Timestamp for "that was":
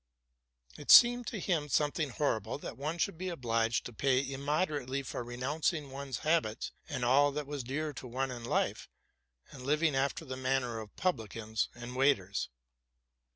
7.33-7.63